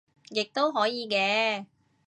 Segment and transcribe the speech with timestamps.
[0.29, 1.67] 亦都可以嘅